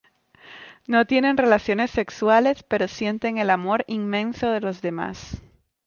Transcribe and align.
No 0.87 1.05
tienen 1.05 1.37
relaciones 1.37 1.91
sexuales, 1.91 2.63
pero 2.63 2.87
sienten 2.87 3.37
el 3.37 3.51
amor 3.51 3.83
inmenso 3.85 4.49
de 4.49 4.59
los 4.59 4.81
demás. 4.81 5.43